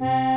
[0.00, 0.29] Bonjour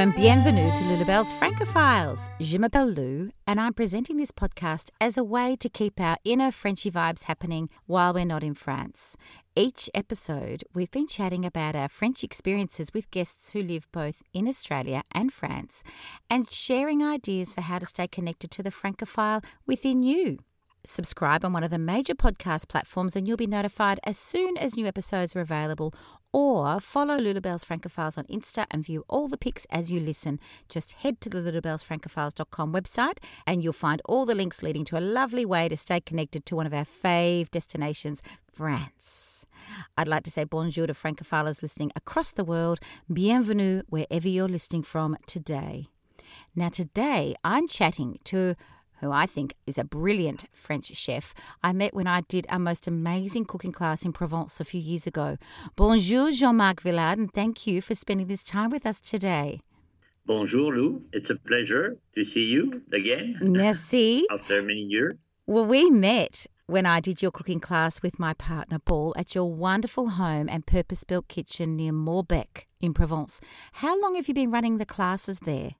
[0.00, 2.30] and bienvenue to Lulabelle's Francophiles.
[2.40, 6.50] Je m'appelle Lou, and I'm presenting this podcast as a way to keep our inner
[6.50, 9.18] Frenchy vibes happening while we're not in France.
[9.54, 14.48] Each episode, we've been chatting about our French experiences with guests who live both in
[14.48, 15.84] Australia and France,
[16.30, 20.38] and sharing ideas for how to stay connected to the Francophile within you.
[20.86, 24.76] Subscribe on one of the major podcast platforms and you'll be notified as soon as
[24.76, 25.92] new episodes are available.
[26.32, 30.38] Or follow Lulabelle's Francophiles on Insta and view all the pics as you listen.
[30.68, 35.00] Just head to the lulabellesfrancophiles.com website and you'll find all the links leading to a
[35.00, 39.44] lovely way to stay connected to one of our fave destinations, France.
[39.98, 42.78] I'd like to say bonjour to Francophiles listening across the world.
[43.12, 45.86] Bienvenue wherever you're listening from today.
[46.54, 48.54] Now, today I'm chatting to
[49.00, 52.86] who I think is a brilliant French chef, I met when I did a most
[52.86, 55.36] amazing cooking class in Provence a few years ago.
[55.76, 59.60] Bonjour, Jean Marc Villard, and thank you for spending this time with us today.
[60.26, 61.00] Bonjour, Lou.
[61.12, 63.38] It's a pleasure to see you again.
[63.40, 64.26] Merci.
[64.30, 65.16] After many years.
[65.46, 69.52] Well, we met when I did your cooking class with my partner Paul at your
[69.52, 73.40] wonderful home and purpose built kitchen near Maubec in Provence.
[73.72, 75.72] How long have you been running the classes there?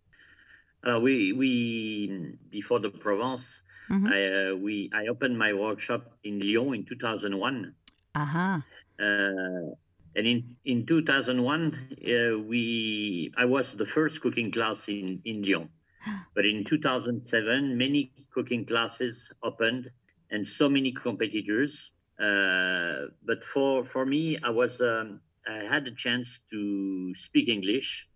[0.83, 4.07] Uh, we we before the Provence, mm-hmm.
[4.07, 7.75] I uh, we I opened my workshop in Lyon in 2001.
[8.15, 8.61] Uh-huh.
[8.99, 9.75] Uh,
[10.17, 15.69] and in in 2001, uh, we I was the first cooking class in in Lyon.
[16.35, 19.91] But in 2007, many cooking classes opened
[20.31, 21.93] and so many competitors.
[22.19, 28.09] Uh, but for for me, I was um, I had a chance to speak English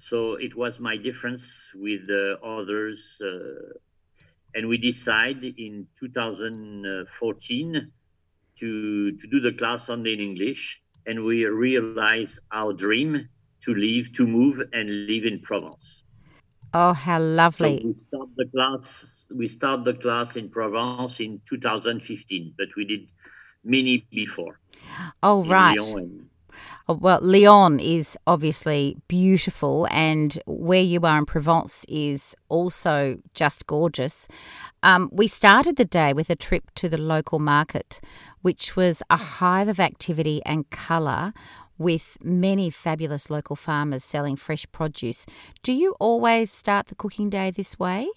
[0.00, 3.20] so it was my difference with the others.
[3.22, 3.78] Uh,
[4.54, 7.92] and we decide in 2014
[8.58, 10.82] to, to do the class only in English.
[11.06, 13.28] And we realize our dream
[13.62, 16.04] to leave, to move and live in Provence.
[16.72, 17.80] Oh, how lovely.
[17.80, 19.28] So we start the class.
[19.34, 23.10] We start the class in Provence in 2015, but we did
[23.64, 24.60] many before.
[25.22, 25.78] Oh, right.
[25.78, 26.29] Oh,
[26.94, 34.26] well, Lyon is obviously beautiful, and where you are in Provence is also just gorgeous.
[34.82, 38.00] Um, we started the day with a trip to the local market,
[38.42, 41.32] which was a hive of activity and colour
[41.76, 45.26] with many fabulous local farmers selling fresh produce.
[45.62, 48.08] Do you always start the cooking day this way?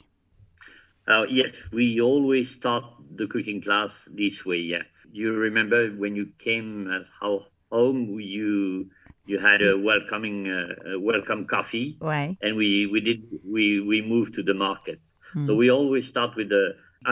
[1.08, 2.86] Uh, yes, we always start
[3.16, 4.60] the cooking class this way.
[4.60, 8.90] Yeah, you remember when you came at how home you
[9.26, 11.98] you had a welcoming uh, welcome coffee.
[12.00, 12.38] Right.
[12.42, 13.22] and we we did
[13.56, 15.00] we we moved to the market.
[15.34, 15.48] Hmm.
[15.48, 16.66] so we always start with the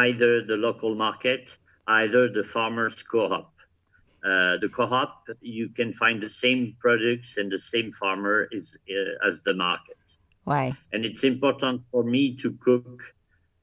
[0.05, 1.57] either the local market
[1.87, 3.49] either the farmers co-op.
[4.23, 9.27] Uh, the co-op you can find the same products and the same farmer is uh,
[9.27, 9.97] as the market.
[10.43, 10.73] Why?
[10.93, 12.97] And it's important for me to cook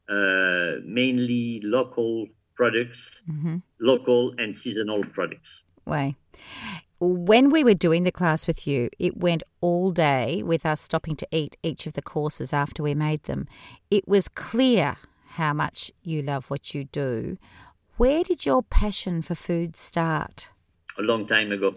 [0.09, 2.27] uh, mainly local
[2.57, 3.57] products mm-hmm.
[3.93, 5.63] local and seasonal products.
[5.85, 6.17] Why
[7.01, 11.15] when we were doing the class with you, it went all day with us stopping
[11.17, 13.47] to eat each of the courses after we made them.
[13.91, 14.97] It was clear
[15.29, 17.39] how much you love what you do.
[17.97, 20.49] Where did your passion for food start?
[20.99, 21.75] A long time ago.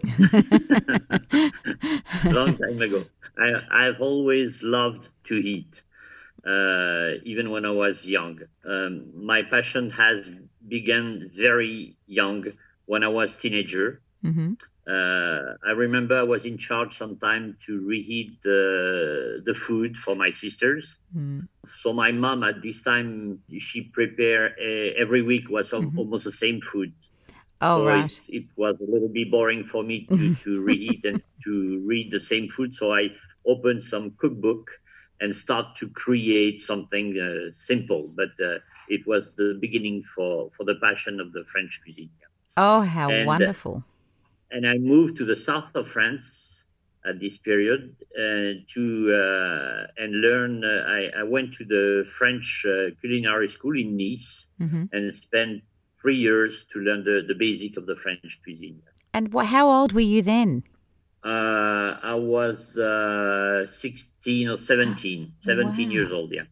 [2.24, 3.04] long time ago.
[3.38, 5.84] I, I've always loved to eat,
[6.44, 8.40] uh, even when I was young.
[8.64, 10.28] Um, my passion has
[10.66, 12.46] begun very young
[12.86, 14.00] when I was teenager.
[14.24, 14.54] Mm-hmm.
[14.86, 20.30] Uh, I remember I was in charge sometime to reheat the the food for my
[20.30, 20.98] sisters.
[21.16, 21.46] Mm.
[21.64, 25.96] So my mom at this time she prepared uh, every week was mm-hmm.
[25.96, 26.92] almost the same food.
[27.60, 28.10] Oh so right.
[28.28, 32.10] It, it, was a little bit boring for me to to reheat and to read
[32.10, 32.74] the same food.
[32.74, 33.10] So I
[33.46, 34.68] opened some cookbook
[35.20, 38.10] and start to create something uh, simple.
[38.16, 38.58] But uh,
[38.88, 42.10] it was the beginning for for the passion of the French cuisine.
[42.56, 43.84] Oh, how and, uh, wonderful!
[44.52, 46.64] And I moved to the south of France
[47.04, 48.84] at this period uh, to
[49.14, 50.64] uh, and learn.
[50.64, 54.84] Uh, I, I, went to the French uh, culinary school in Nice mm-hmm.
[54.92, 55.62] and spent
[56.00, 58.82] three years to learn the, the basic of the French cuisine.
[59.14, 60.64] And wh- how old were you then?
[61.24, 65.92] Uh, I was uh, 16 or 17, 17 wow.
[65.92, 66.42] years old, yeah.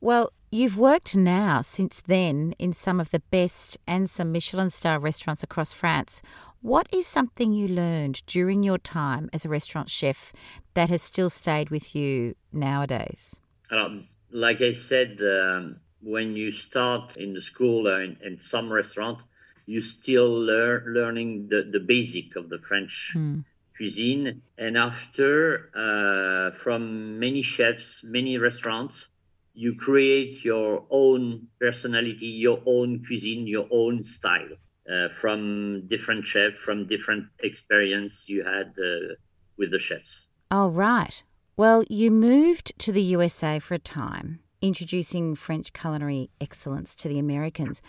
[0.00, 5.00] Well, you've worked now since then in some of the best and some Michelin star
[5.00, 6.22] restaurants across France.
[6.60, 10.32] What is something you learned during your time as a restaurant chef
[10.74, 13.38] that has still stayed with you nowadays?
[13.70, 18.72] Um, like I said, um, when you start in the school or in, in some
[18.72, 19.20] restaurant,
[19.66, 23.44] you still learn learning the, the basic of the French Mm.
[23.76, 24.42] cuisine.
[24.58, 29.08] And after, uh, from many chefs, many restaurants,
[29.54, 34.56] you create your own personality, your own cuisine, your own style
[34.90, 39.14] uh, from different chefs, from different experience you had uh,
[39.56, 40.28] with the chefs.
[40.50, 41.22] Oh, right.
[41.56, 47.18] Well, you moved to the USA for a time, introducing French culinary excellence to the
[47.18, 47.82] Americans.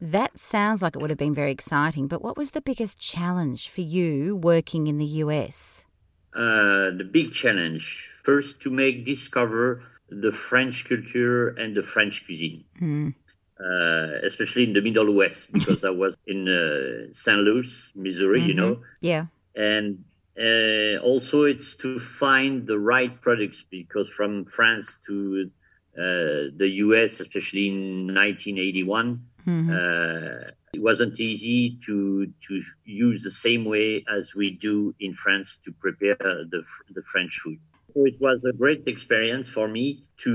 [0.00, 3.68] That sounds like it would have been very exciting, but what was the biggest challenge
[3.68, 5.86] for you working in the US?
[6.34, 12.64] Uh, the big challenge first to make discover the French culture and the French cuisine,
[12.80, 13.14] Mm.
[13.60, 17.38] Uh, especially in the Middle West, because I was in uh, St.
[17.40, 18.56] Louis, Missouri, you Mhm.
[18.56, 19.26] know, Yeah.
[19.54, 20.04] and
[20.36, 25.50] uh, also it's to find the right products because from France to
[25.96, 29.14] uh, the US, especially in 1981,
[29.46, 29.70] Mhm.
[29.70, 35.58] uh, it wasn't easy to to use the same way as we do in France
[35.64, 36.16] to prepare
[36.52, 36.64] the
[36.96, 37.58] the French food.
[37.94, 40.32] So it was a great experience for me to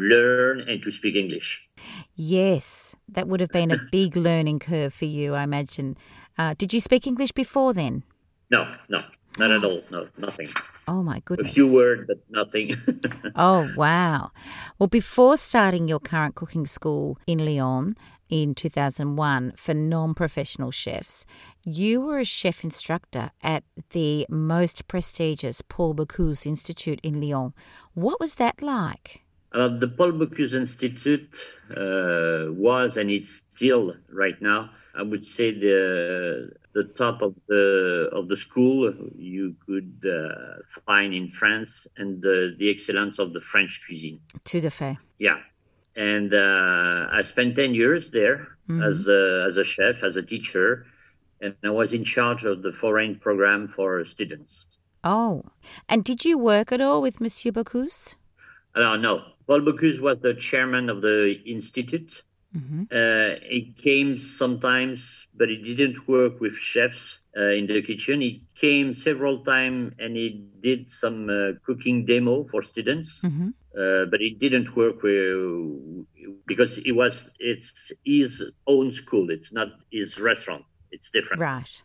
[0.00, 1.68] learn and to speak English.
[2.16, 5.98] Yes, that would have been a big learning curve for you, I imagine.
[6.38, 8.04] Uh, did you speak English before then?
[8.50, 8.98] No, no,
[9.38, 9.82] not at all.
[9.90, 10.48] No, nothing.
[10.88, 11.50] Oh, my goodness.
[11.50, 12.74] A few words, but nothing.
[13.34, 14.30] Oh, wow.
[14.78, 17.94] Well, before starting your current cooking school in Lyon
[18.30, 21.26] in 2001 for non professional chefs,
[21.64, 27.52] you were a chef instructor at the most prestigious Paul Bocuse Institute in Lyon.
[27.92, 29.25] What was that like?
[29.56, 31.34] Uh, the Paul Bocuse Institute
[31.70, 38.10] uh, was, and it's still right now, I would say the the top of the
[38.12, 43.40] of the school you could uh, find in France, and the, the excellence of the
[43.40, 44.20] French cuisine.
[44.44, 44.98] Tout à fait.
[45.16, 45.38] Yeah,
[45.96, 50.84] and uh, I spent ten years there as a, as a chef, as a teacher,
[51.40, 54.78] and I was in charge of the foreign program for students.
[55.02, 55.44] Oh,
[55.88, 58.16] and did you work at all with Monsieur Bocuse?
[58.76, 62.22] Uh, no, Paul Bocuse was the chairman of the institute.
[62.52, 68.20] hmm Uh, he came sometimes, but he didn't work with chefs uh, in the kitchen.
[68.20, 70.28] He came several times and he
[70.60, 73.50] did some uh, cooking demo for students, hmm
[73.80, 76.06] uh, but he didn't work with
[76.46, 78.30] because it was it's his
[78.66, 79.26] own school.
[79.36, 80.64] It's not his restaurant.
[80.94, 81.40] It's different.
[81.42, 81.82] Right.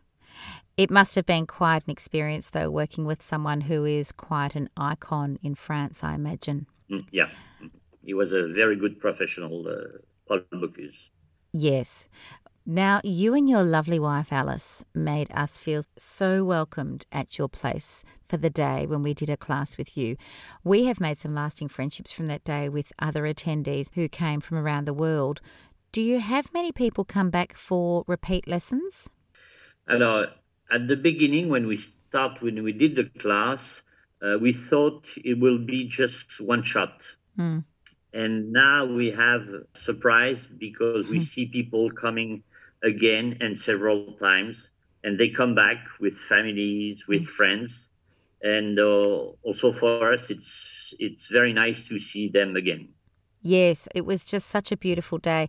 [0.77, 4.69] It must have been quite an experience, though, working with someone who is quite an
[4.77, 6.65] icon in France, I imagine.
[6.91, 7.29] Mm, yeah,
[7.61, 7.71] Mm.
[8.03, 11.09] he was a very good professional, uh, Paul Bocuse.
[11.53, 12.09] Yes.
[12.65, 18.03] Now, you and your lovely wife Alice made us feel so welcomed at your place
[18.29, 20.15] for the day when we did a class with you.
[20.63, 24.57] We have made some lasting friendships from that day with other attendees who came from
[24.57, 25.41] around the world.
[25.91, 29.09] Do you have many people come back for repeat lessons?
[29.87, 30.27] Alors,
[30.69, 33.81] at the beginning, when we start, when we did the class,
[34.21, 37.15] uh, we thought it will be just one shot.
[37.37, 37.63] Mm.
[38.13, 42.43] And now we have surprise because we see people coming
[42.83, 44.71] again and several times,
[45.03, 47.91] and they come back with families, with friends,
[48.43, 52.89] and uh, also for us, it's it's very nice to see them again.
[53.41, 55.47] Yes, it was just such a beautiful day.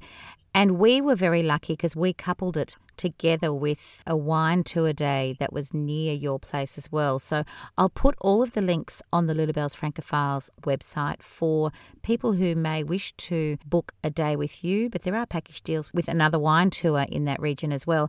[0.55, 5.35] And we were very lucky because we coupled it together with a wine tour day
[5.41, 7.19] that was near your place as well.
[7.19, 7.43] So
[7.77, 12.85] I'll put all of the links on the Lulabelle's Francophiles website for people who may
[12.85, 14.89] wish to book a day with you.
[14.89, 18.09] But there are package deals with another wine tour in that region as well.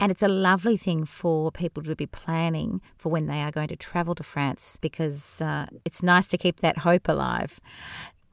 [0.00, 3.68] And it's a lovely thing for people to be planning for when they are going
[3.68, 7.60] to travel to France because uh, it's nice to keep that hope alive.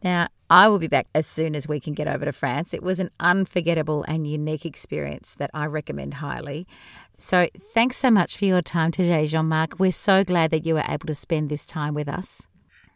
[0.03, 2.73] Now, I will be back as soon as we can get over to France.
[2.73, 6.67] It was an unforgettable and unique experience that I recommend highly.
[7.17, 9.79] So, thanks so much for your time today, Jean Marc.
[9.79, 12.47] We're so glad that you were able to spend this time with us.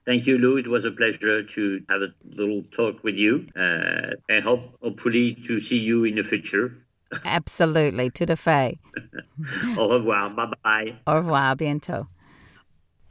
[0.06, 0.58] Thank you, Lou.
[0.58, 5.36] It was a pleasure to have a little talk with you, uh, and hope hopefully
[5.48, 6.76] to see you in the future.
[7.26, 8.10] Absolutely.
[8.10, 8.80] Tout à fait.
[9.78, 10.30] Au revoir.
[10.32, 10.96] Bye bye.
[11.08, 11.56] Au revoir.
[11.56, 12.08] Bientôt.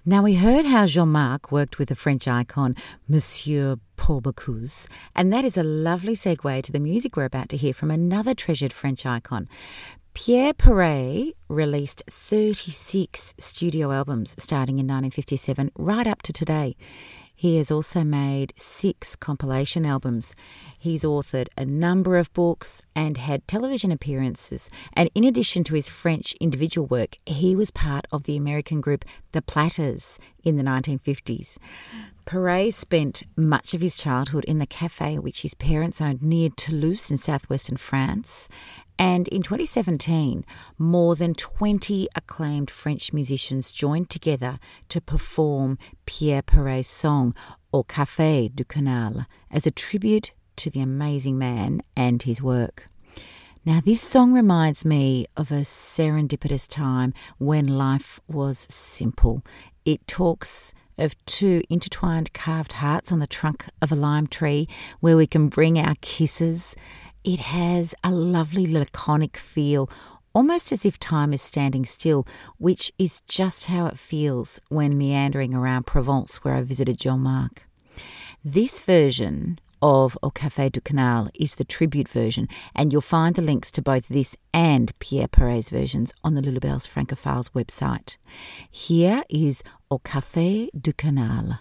[0.05, 2.75] Now, we heard how Jean Marc worked with the French icon,
[3.07, 7.57] Monsieur Paul Bocuse, and that is a lovely segue to the music we're about to
[7.57, 9.49] hear from another treasured French icon.
[10.13, 16.75] Pierre Perret released 36 studio albums starting in 1957 right up to today.
[17.43, 20.37] He has also made six compilation albums.
[20.79, 24.71] He's authored a number of books and had television appearances.
[24.93, 29.05] And in addition to his French individual work, he was part of the American group
[29.33, 31.59] The Platters in the 1950s.
[32.25, 37.11] Perret spent much of his childhood in the cafe which his parents owned near Toulouse
[37.11, 38.49] in southwestern France.
[38.99, 40.45] And in 2017,
[40.79, 47.35] more than 20 acclaimed French musicians joined together to perform Pierre Perret's song
[47.73, 52.89] Au Café du Canal as a tribute to the amazing man and his work.
[53.65, 59.45] Now, this song reminds me of a serendipitous time when life was simple.
[59.85, 64.69] It talks of two intertwined carved hearts on the trunk of a lime tree
[65.01, 66.75] where we can bring our kisses.
[67.25, 69.89] It has a lovely laconic feel,
[70.35, 72.27] almost as if time is standing still,
[72.59, 77.69] which is just how it feels when meandering around Provence, where I visited Jean Marc.
[78.45, 83.43] This version of Au Café du Canal is the tribute version, and you'll find the
[83.43, 88.17] links to both this and Pierre Perret's versions on the Lulabelle's Francophiles website.
[88.71, 91.59] Here is Au Café du Canal.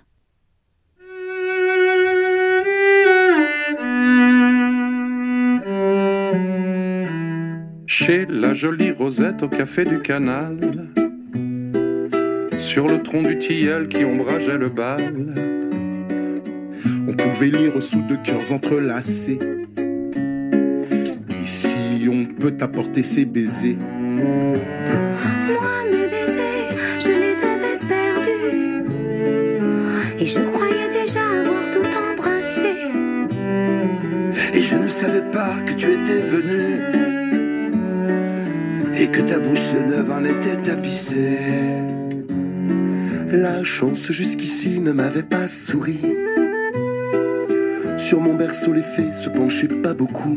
[7.87, 10.57] Chez la jolie Rosette au café du canal,
[12.57, 15.70] sur le tronc du tilleul qui ombrageait le bal,
[17.21, 19.39] pouvait lire sous deux cœurs entrelacés.
[21.43, 23.77] Ici, on peut apporter ses baisers.
[23.77, 28.83] Moi, mes baisers, je les avais perdus.
[30.19, 32.73] Et je croyais déjà avoir tout embrassé.
[34.53, 36.81] Et je ne savais pas que tu étais venu.
[38.99, 41.39] Et que ta bouche neuve en était tapissée.
[43.31, 46.01] La chance jusqu'ici ne m'avait pas souri.
[48.01, 50.35] Sur mon berceau, les fées se penchaient pas beaucoup.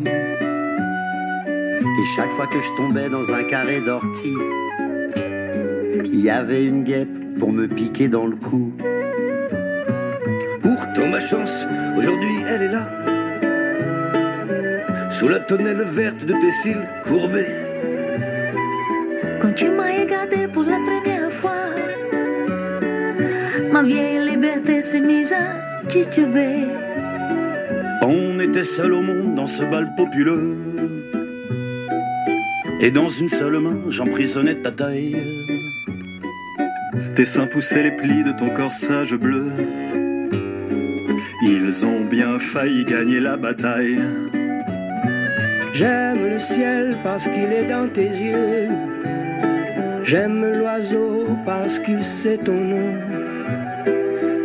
[1.49, 4.37] Et chaque fois que je tombais dans un carré d'ortie,
[6.05, 8.75] il y avait une guêpe pour me piquer dans le cou.
[10.63, 11.67] Pourtant ma chance,
[11.97, 12.87] aujourd'hui elle est là.
[15.11, 17.49] Sous la tonnelle verte de tes cils courbés.
[19.41, 21.65] Quand tu m'as regardé pour la première fois,
[23.73, 26.67] ma vieille liberté s'est mise à tituber.
[28.55, 30.57] On était seul au monde dans ce bal populeux.
[32.81, 35.17] Et dans une seule main, j'emprisonnais ta taille.
[37.17, 39.51] Tes seins poussaient les plis de ton corsage bleu.
[41.43, 43.99] Ils ont bien failli gagner la bataille.
[45.73, 48.69] J'aime le ciel parce qu'il est dans tes yeux.
[50.05, 52.95] J'aime l'oiseau parce qu'il sait ton nom.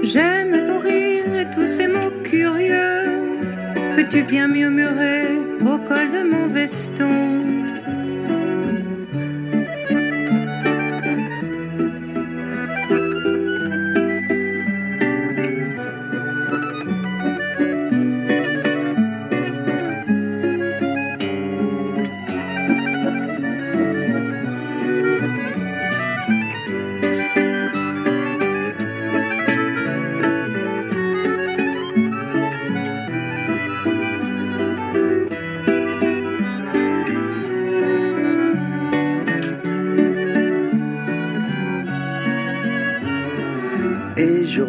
[0.02, 2.89] J'aime ton rire et tous ces mots curieux
[4.00, 5.28] que tu viens murmurer
[5.62, 7.59] au col de mon veston.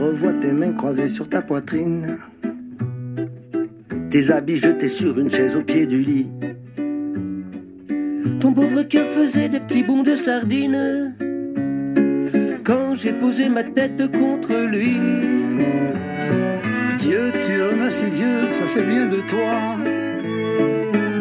[0.01, 2.17] Revois tes mains croisées sur ta poitrine.
[4.11, 6.31] Tes habits jetés sur une chaise au pied du lit.
[8.41, 11.15] Ton pauvre cœur faisait des petits bonds de sardines
[12.65, 14.97] quand j'ai posé ma tête contre lui.
[16.99, 19.77] Dieu, tu remercies Dieu, ça fait bien de toi.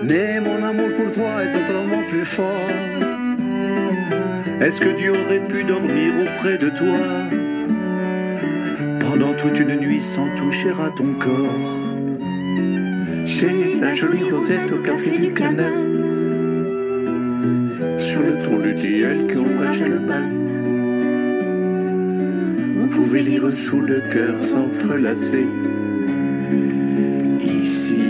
[0.08, 2.70] Mais mon amour pour toi est autrement plus fort.
[4.62, 7.49] Est-ce que Dieu aurait pu dormir auprès de toi?
[9.10, 11.80] Pendant toute une nuit sans toucher à ton corps
[13.26, 15.74] Chez la jolie Rosette au café du canal,
[17.98, 20.30] sur le tronc du tilleul qui ombrageait le bal.
[22.84, 25.48] On pouvait lire sous le cœur s'entrelacer.
[27.42, 28.04] Ici,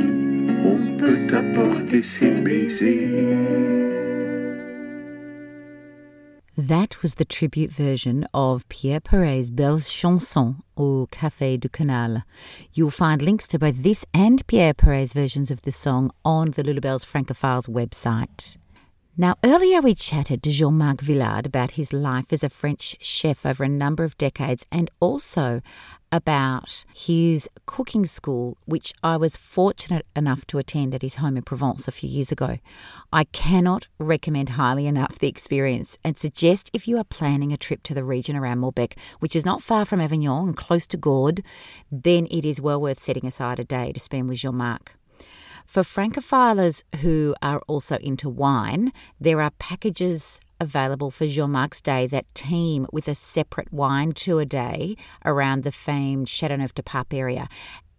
[0.65, 3.78] on peut apporter ses baisers.
[6.59, 12.23] That was the tribute version of Pierre Perret's Belle Chanson au Café du Canal.
[12.73, 16.63] You'll find links to both this and Pierre Perret's versions of the song on the
[16.63, 18.57] Lulabelle's Francophiles website.
[19.19, 23.45] Now, earlier we chatted to Jean Marc Villard about his life as a French chef
[23.45, 25.61] over a number of decades and also
[26.09, 31.43] about his cooking school, which I was fortunate enough to attend at his home in
[31.43, 32.59] Provence a few years ago.
[33.11, 37.83] I cannot recommend highly enough the experience and suggest if you are planning a trip
[37.83, 41.43] to the region around Maubec, which is not far from Avignon and close to Gordes,
[41.91, 44.95] then it is well worth setting aside a day to spend with Jean Marc.
[45.69, 52.07] For Francophilers who are also into wine, there are packages available for Jean Marc's Day
[52.07, 57.47] that team with a separate wine tour day around the famed Chateauneuf du Pape area.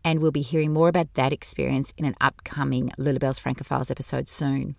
[0.05, 4.75] And we'll be hearing more about that experience in an upcoming Lulabelle's Francophiles episode soon.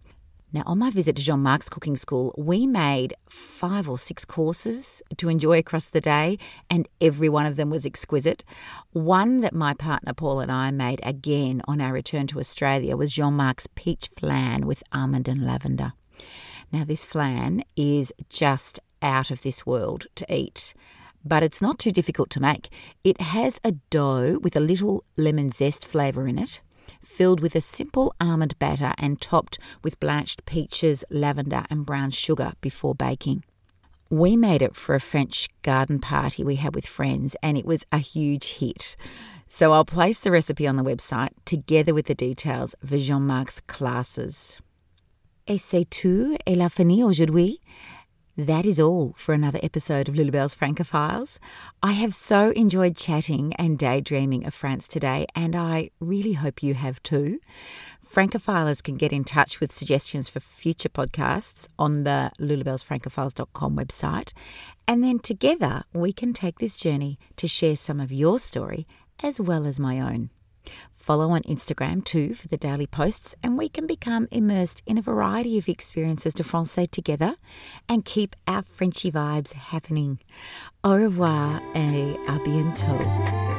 [0.54, 5.02] Now, on my visit to Jean Marc's cooking school, we made five or six courses
[5.16, 6.38] to enjoy across the day,
[6.70, 8.44] and every one of them was exquisite.
[8.92, 13.14] One that my partner Paul and I made again on our return to Australia was
[13.14, 15.94] Jean Marc's peach flan with almond and lavender.
[16.70, 20.74] Now, this flan is just out of this world to eat
[21.24, 22.70] but it's not too difficult to make.
[23.04, 26.62] It has a dough with a little lemon zest flavour in it
[27.04, 32.54] filled with a simple almond batter and topped with blanched peaches, lavender, and brown sugar
[32.62, 33.44] before baking.
[34.10, 37.86] We made it for a French garden party we had with friends, and it was
[37.92, 38.96] a huge hit.
[39.48, 43.62] So I'll place the recipe on the website together with the details of Jean Marc's
[43.62, 44.58] classes.
[45.48, 47.60] Et c'est tout, elle a fini aujourd'hui.
[48.38, 51.38] That is all for another episode of Lulabelle's Francophiles.
[51.84, 56.74] I have so enjoyed chatting and daydreaming of France today, and I really hope you
[56.74, 57.42] have too.
[58.08, 64.32] Francophilers can get in touch with suggestions for future podcasts on the lulabellesfrancophiles.com website,
[64.88, 68.88] and then together we can take this journey to share some of your story
[69.22, 70.30] as well as my own.
[70.94, 75.02] Follow on Instagram too for the daily posts, and we can become immersed in a
[75.02, 77.36] variety of experiences de français together
[77.90, 80.20] and keep our Frenchy vibes happening.
[80.84, 83.51] Au revoir et à bientôt.